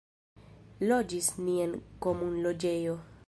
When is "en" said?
1.67-1.77